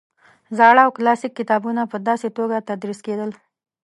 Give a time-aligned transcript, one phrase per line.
[0.57, 3.31] زاړه او کلاسیک کتابونه په داسې توګه تدریس کېدل.